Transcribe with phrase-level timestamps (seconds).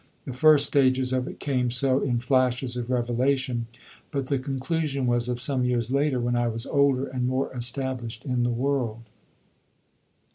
[0.25, 3.67] The first stages of it came so, in flashes of revelation;
[4.09, 8.25] but the conclusion was of some years later, when I was older and more established
[8.25, 9.03] in the world.